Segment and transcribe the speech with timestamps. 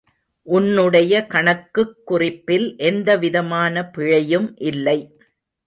[0.47, 4.99] உன்னுடைய கணக்குக் குறிப்பில் எந்தவிதமான பிழையும் இல்லை.